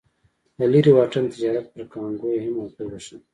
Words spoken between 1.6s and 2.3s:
پر کانګو